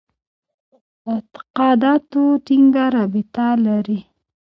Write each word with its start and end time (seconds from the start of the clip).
اعتقاداتو 1.11 2.21
ټینګه 2.45 2.85
رابطه 2.95 3.47
لري. 3.65 3.99